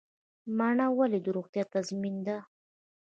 [0.57, 2.37] مڼه ولې د روغتیا تضمین ده؟